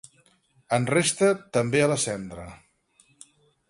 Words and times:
En 0.77 0.87
resta 0.93 1.29
també 1.59 1.85
a 1.85 1.93
la 1.95 2.01
cendra. 2.07 2.51